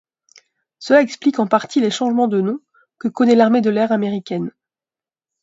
[0.79, 2.57] Cela explique en partie les changements de nom
[2.97, 4.49] que connaît l'Armée de l'air américaine.